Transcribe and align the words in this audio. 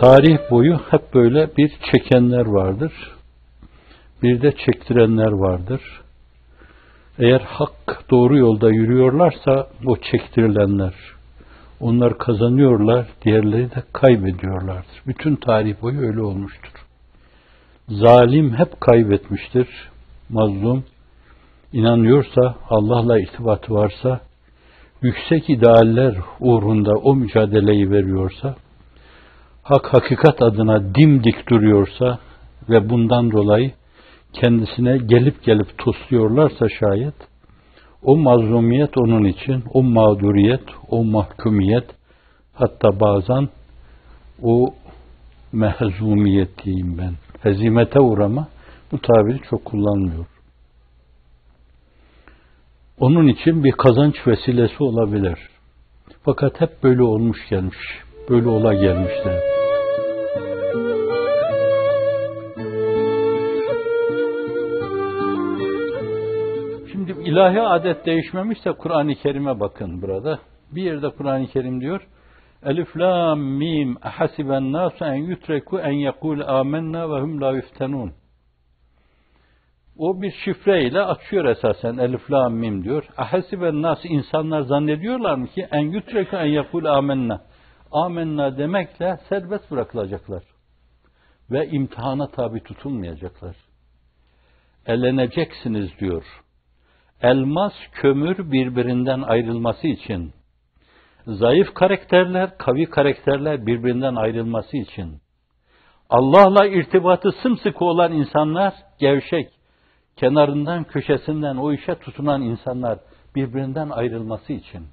Tarih 0.00 0.38
boyu 0.50 0.80
hep 0.90 1.14
böyle 1.14 1.56
bir 1.56 1.72
çekenler 1.92 2.46
vardır. 2.46 2.92
Bir 4.22 4.42
de 4.42 4.52
çektirenler 4.66 5.32
vardır. 5.32 5.80
Eğer 7.18 7.40
hak 7.40 8.04
doğru 8.10 8.38
yolda 8.38 8.70
yürüyorlarsa 8.70 9.66
bu 9.84 9.96
çektirilenler. 10.00 10.94
Onlar 11.80 12.18
kazanıyorlar, 12.18 13.06
diğerleri 13.24 13.70
de 13.70 13.82
kaybediyorlardır. 13.92 15.02
Bütün 15.06 15.36
tarih 15.36 15.82
boyu 15.82 16.00
öyle 16.00 16.22
olmuştur. 16.22 16.72
Zalim 17.88 18.54
hep 18.54 18.80
kaybetmiştir. 18.80 19.68
Mazlum 20.28 20.84
inanıyorsa, 21.72 22.54
Allah'la 22.70 23.20
irtibatı 23.20 23.74
varsa, 23.74 24.20
yüksek 25.02 25.50
idealler 25.50 26.14
uğrunda 26.40 26.92
o 26.92 27.14
mücadeleyi 27.14 27.90
veriyorsa, 27.90 28.56
hak 29.70 29.94
hakikat 29.94 30.42
adına 30.42 30.94
dimdik 30.94 31.48
duruyorsa 31.48 32.18
ve 32.68 32.90
bundan 32.90 33.30
dolayı 33.30 33.72
kendisine 34.32 34.98
gelip 34.98 35.42
gelip 35.44 35.78
tosluyorlarsa 35.78 36.66
şayet, 36.80 37.14
o 38.02 38.16
mazlumiyet 38.16 38.98
onun 38.98 39.24
için, 39.24 39.64
o 39.74 39.82
mağduriyet, 39.82 40.64
o 40.88 41.04
mahkumiyet, 41.04 41.84
hatta 42.54 43.00
bazen 43.00 43.48
o 44.42 44.74
mehzumiyet 45.52 46.64
diyeyim 46.64 46.98
ben, 46.98 47.14
hezimete 47.42 48.00
uğrama, 48.00 48.48
bu 48.92 48.98
tabiri 48.98 49.40
çok 49.50 49.64
kullanmıyor. 49.64 50.26
Onun 52.98 53.26
için 53.26 53.64
bir 53.64 53.72
kazanç 53.72 54.26
vesilesi 54.26 54.82
olabilir. 54.82 55.38
Fakat 56.22 56.60
hep 56.60 56.82
böyle 56.82 57.02
olmuş 57.02 57.48
gelmiş, 57.48 57.78
böyle 58.30 58.48
ola 58.48 58.74
gelmişler. 58.74 59.59
İlahi 67.30 67.60
adet 67.60 68.06
değişmemişse 68.06 68.72
Kur'an-ı 68.72 69.14
Kerim'e 69.14 69.60
bakın 69.60 70.02
burada. 70.02 70.38
Bir 70.72 70.82
yerde 70.82 71.10
Kur'an-ı 71.10 71.46
Kerim 71.46 71.80
diyor, 71.80 72.06
Elif 72.62 72.96
lam 72.96 73.40
mim 73.40 73.96
hasiben 74.00 74.72
nasu 74.72 75.04
en 75.04 75.14
yutreku 75.14 75.78
en 75.78 75.92
yekul 75.92 76.40
amennâ 76.40 77.10
ve 77.10 77.20
hum 77.20 77.40
la 77.40 77.52
yuftenun. 77.52 78.12
O 79.98 80.22
bir 80.22 80.32
şifreyle 80.44 81.02
açıyor 81.02 81.44
esasen 81.44 81.96
Elif 81.96 82.30
lam 82.30 82.54
mim 82.54 82.84
diyor. 82.84 83.04
Ahasiben 83.16 83.82
nas 83.82 83.98
insanlar 84.04 84.60
zannediyorlar 84.60 85.34
mı 85.34 85.46
ki 85.46 85.68
en 85.70 85.92
yutreku 85.92 86.36
en 86.36 86.46
yekul 86.46 86.84
amennâ. 86.84 87.40
Amenna 87.92 88.58
demekle 88.58 89.18
serbest 89.28 89.70
bırakılacaklar. 89.70 90.42
Ve 91.50 91.66
imtihana 91.66 92.26
tabi 92.26 92.62
tutulmayacaklar. 92.62 93.56
Eleneceksiniz 94.86 95.98
diyor. 96.00 96.24
Elmas, 97.22 97.72
kömür 97.92 98.52
birbirinden 98.52 99.22
ayrılması 99.22 99.86
için 99.86 100.32
zayıf 101.26 101.74
karakterler, 101.74 102.58
kavi 102.58 102.86
karakterler 102.86 103.66
birbirinden 103.66 104.14
ayrılması 104.14 104.76
için, 104.76 105.20
Allah'la 106.10 106.66
irtibatı 106.66 107.32
sımsıkı 107.32 107.84
olan 107.84 108.12
insanlar 108.12 108.74
gevşek, 109.00 109.48
kenarından, 110.16 110.84
köşesinden 110.84 111.56
o 111.56 111.72
işe 111.72 111.94
tutunan 111.94 112.42
insanlar 112.42 112.98
birbirinden 113.36 113.90
ayrılması 113.90 114.52
için. 114.52 114.86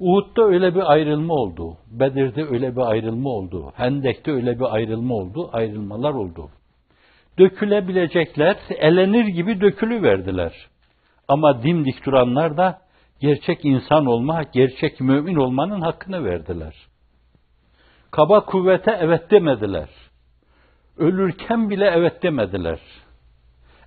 Uhud'da 0.00 0.44
öyle 0.44 0.74
bir 0.74 0.92
ayrılma 0.92 1.34
oldu. 1.34 1.76
Bedir'de 1.90 2.44
öyle 2.44 2.76
bir 2.76 2.80
ayrılma 2.80 3.30
oldu. 3.30 3.72
Hendek'te 3.76 4.32
öyle 4.32 4.58
bir 4.58 4.74
ayrılma 4.74 5.14
oldu. 5.14 5.50
Ayrılmalar 5.52 6.14
oldu. 6.14 6.50
Dökülebilecekler 7.38 8.56
elenir 8.70 9.26
gibi 9.26 9.60
dökülü 9.60 10.02
verdiler. 10.02 10.68
Ama 11.28 11.62
dimdik 11.62 12.06
duranlar 12.06 12.56
da 12.56 12.78
gerçek 13.20 13.64
insan 13.64 14.06
olma, 14.06 14.42
gerçek 14.42 15.00
mümin 15.00 15.34
olmanın 15.34 15.80
hakkını 15.80 16.24
verdiler. 16.24 16.74
Kaba 18.10 18.44
kuvvete 18.44 18.98
evet 19.00 19.30
demediler. 19.30 19.88
Ölürken 20.96 21.70
bile 21.70 21.84
evet 21.94 22.22
demediler. 22.22 22.80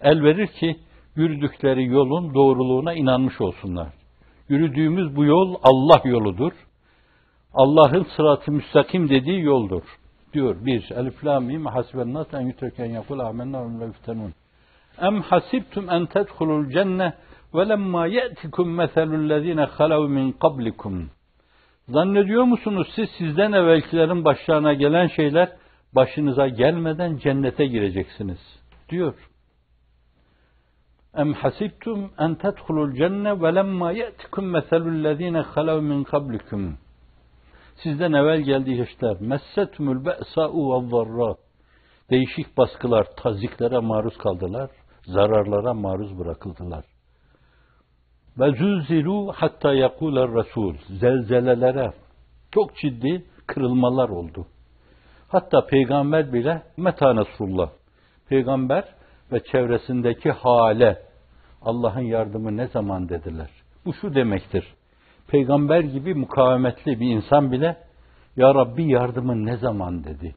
El 0.00 0.22
verir 0.22 0.46
ki 0.46 0.76
yürüdükleri 1.16 1.86
yolun 1.86 2.34
doğruluğuna 2.34 2.94
inanmış 2.94 3.40
olsunlar. 3.40 3.88
Yürüdüğümüz 4.48 5.16
bu 5.16 5.24
yol 5.24 5.54
Allah 5.62 6.00
yoludur. 6.04 6.52
Allah'ın 7.54 8.06
sıratı 8.16 8.52
müstakim 8.52 9.08
dediği 9.08 9.42
yoldur. 9.42 9.82
Diyor 10.32 10.56
bir, 10.66 10.90
elif 10.90 11.24
la 11.24 11.40
mim 11.40 11.66
hasiben 11.66 12.14
nas 12.14 12.34
en 12.34 12.40
yutreken 12.40 12.86
yakul 12.86 13.18
amennâ 13.18 13.80
ve 13.80 13.84
yuftenun. 13.84 14.34
Em 15.00 15.20
hasibtum 15.20 15.90
en 15.90 16.06
tedhulul 16.06 16.70
cenne 16.70 17.14
وَلَمَّا 17.55 18.03
يَأْتِكُمْ 18.17 18.67
مَثَلُ 18.79 19.09
الَّذ۪ينَ 19.21 19.59
خَلَوْا 19.77 20.07
مِنْ 20.17 20.27
قَبْلِكُمْ 20.43 20.95
Zannediyor 21.87 22.43
musunuz 22.43 22.87
siz 22.95 23.09
sizden 23.17 23.51
evvelkilerin 23.51 24.25
başlarına 24.25 24.73
gelen 24.73 25.07
şeyler 25.07 25.49
başınıza 25.95 26.47
gelmeden 26.47 27.17
cennete 27.17 27.65
gireceksiniz 27.65 28.39
diyor. 28.89 29.13
Em 31.15 31.33
hasibtum 31.33 32.11
en 32.19 32.35
tedhulul 32.35 32.95
cenne 32.95 33.41
ve 33.41 33.55
lemma 33.55 33.91
ye'tikum 33.91 34.45
meselul 34.45 35.03
lezine 35.03 35.39
halav 35.39 35.81
min 35.81 36.03
kablikum. 36.03 36.77
Sizden 37.83 38.13
evvel 38.13 38.41
geldiği 38.41 38.83
işler 38.83 39.17
messetumul 39.19 40.05
be'sa'u 40.05 40.83
ve 40.83 40.89
zarra. 40.89 41.35
Değişik 42.09 42.57
baskılar, 42.57 43.07
taziklere 43.17 43.79
maruz 43.79 44.17
kaldılar, 44.17 44.69
zararlara 45.05 45.73
maruz 45.73 46.19
bırakıldılar. 46.19 46.85
Ve 48.38 48.52
zülzilu 48.52 49.32
hatta 49.36 49.74
yakuler 49.74 50.28
Resul. 50.34 50.74
Zelzelelere 50.88 51.92
çok 52.50 52.76
ciddi 52.76 53.24
kırılmalar 53.46 54.08
oldu. 54.08 54.46
Hatta 55.28 55.66
peygamber 55.66 56.32
bile 56.32 56.62
meta 56.76 57.16
nasrullah. 57.16 57.70
Peygamber 58.28 58.84
ve 59.32 59.40
çevresindeki 59.44 60.30
hale 60.30 61.02
Allah'ın 61.62 62.00
yardımı 62.00 62.56
ne 62.56 62.66
zaman 62.66 63.08
dediler. 63.08 63.50
Bu 63.84 63.94
şu 63.94 64.14
demektir. 64.14 64.74
Peygamber 65.28 65.80
gibi 65.80 66.14
mukavemetli 66.14 67.00
bir 67.00 67.10
insan 67.10 67.52
bile 67.52 67.76
Ya 68.36 68.54
Rabbi 68.54 68.90
yardımın 68.90 69.46
ne 69.46 69.56
zaman 69.56 70.04
dedi. 70.04 70.34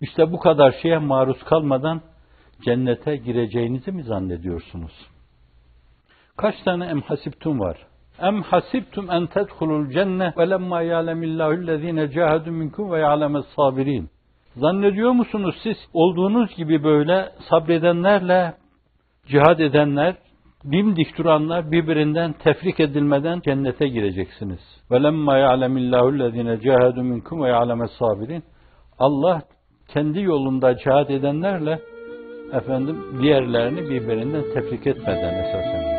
İşte 0.00 0.32
bu 0.32 0.38
kadar 0.38 0.74
şeye 0.82 0.98
maruz 0.98 1.44
kalmadan 1.44 2.00
cennete 2.64 3.16
gireceğinizi 3.16 3.92
mi 3.92 4.02
zannediyorsunuz? 4.02 4.92
Kaç 6.38 6.54
tane 6.64 6.84
em 6.84 7.00
hasibtum 7.00 7.60
var? 7.60 7.76
Em 8.22 8.42
hasibtum 8.42 9.10
en 9.10 9.26
tedhulul 9.26 9.90
cenne 9.90 10.32
ve 10.38 10.50
lemma 10.50 10.82
ya'lemillahu 10.82 11.52
ellezine 11.52 12.10
cahadu 12.10 12.52
minkum 12.52 12.92
ve 12.92 12.98
ya'lemes 12.98 13.44
sabirin. 13.56 14.10
Zannediyor 14.56 15.12
musunuz 15.12 15.54
siz 15.62 15.76
olduğunuz 15.92 16.56
gibi 16.56 16.84
böyle 16.84 17.28
sabredenlerle 17.50 18.54
cihad 19.26 19.58
edenler, 19.58 20.14
dimdik 20.64 21.18
duranlar 21.18 21.72
birbirinden 21.72 22.32
tefrik 22.32 22.80
edilmeden 22.80 23.40
cennete 23.40 23.88
gireceksiniz. 23.88 24.60
Ve 24.90 25.02
lemma 25.02 25.36
ya'lemillahu 25.36 26.14
ellezine 26.14 26.60
cahadu 26.60 27.02
minkum 27.02 27.42
ve 27.42 27.48
ya'lemes 27.48 27.90
sabirin. 27.98 28.44
Allah 28.98 29.42
kendi 29.88 30.20
yolunda 30.20 30.76
cihad 30.76 31.08
edenlerle 31.08 31.78
efendim 32.52 32.96
diğerlerini 33.22 33.90
birbirinden 33.90 34.42
tefrik 34.54 34.86
etmeden 34.86 35.34
esasen 35.34 35.97